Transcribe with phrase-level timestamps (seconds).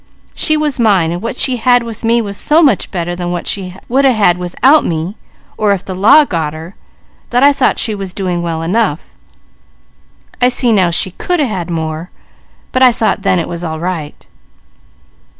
[0.33, 3.45] She was mine, and what she had with me was so much better than what
[3.45, 5.15] she would a had without me,
[5.57, 6.73] or if the law got her,
[7.29, 9.11] that I thought she was doing well enough.
[10.41, 12.09] I see now she could a had more;
[12.71, 14.25] but I thought then it was all right!"